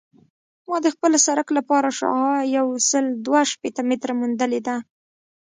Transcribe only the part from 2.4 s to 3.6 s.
یوسل دوه